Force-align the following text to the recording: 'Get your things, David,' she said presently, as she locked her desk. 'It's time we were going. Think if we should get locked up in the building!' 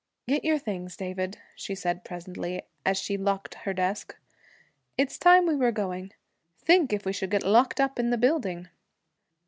'Get 0.27 0.43
your 0.43 0.57
things, 0.57 0.97
David,' 0.97 1.37
she 1.55 1.75
said 1.75 2.03
presently, 2.03 2.63
as 2.83 2.97
she 2.97 3.17
locked 3.17 3.53
her 3.53 3.71
desk. 3.71 4.17
'It's 4.97 5.19
time 5.19 5.45
we 5.45 5.55
were 5.55 5.71
going. 5.71 6.11
Think 6.57 6.91
if 6.91 7.05
we 7.05 7.13
should 7.13 7.29
get 7.29 7.43
locked 7.43 7.79
up 7.79 7.99
in 7.99 8.09
the 8.09 8.17
building!' 8.17 8.67